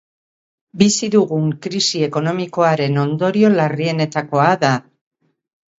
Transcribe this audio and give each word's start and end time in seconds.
Bizi 0.81 1.09
dugun 1.15 1.51
krisi 1.65 2.03
ekonomikoaren 2.07 2.99
ondorio 3.05 3.53
larrienetakoa 3.61 4.51
da. 4.67 4.75